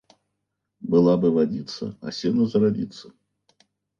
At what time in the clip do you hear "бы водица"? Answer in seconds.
1.21-1.91